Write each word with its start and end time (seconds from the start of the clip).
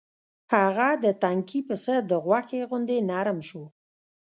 هغه 0.53 0.89
د 1.03 1.05
تنکي 1.21 1.59
پسه 1.67 1.95
د 2.09 2.11
غوښې 2.25 2.59
غوندې 2.69 2.97
نرم 3.09 3.39
شو. 3.47 3.63